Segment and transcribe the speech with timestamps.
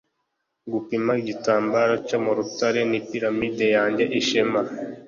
[0.71, 4.61] gupima igitambaro cyo mu rutare, ni piramide yanjye ishema